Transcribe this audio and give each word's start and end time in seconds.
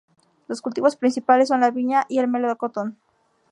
Los 0.47 0.63
cultivos 0.63 0.95
principales 0.95 1.49
son 1.49 1.59
la 1.61 1.69
viña 1.69 2.07
y 2.09 2.17
el 2.17 2.27
melocotón. 2.27 2.97